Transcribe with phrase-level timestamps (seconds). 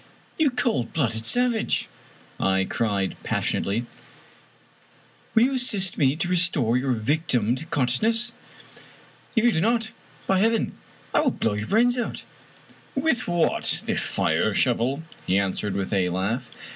[0.39, 1.87] You cold blooded savage!"
[2.39, 3.85] I cried passionately,"
[5.35, 8.31] will you assist me to restore your victim to consciousness?
[9.35, 9.91] If you do not,
[10.25, 10.75] by heaven,
[11.13, 12.23] I will blow your brains out!"
[12.95, 13.83] "With what?
[13.85, 16.49] The fire shovel?" he answered with a laugh.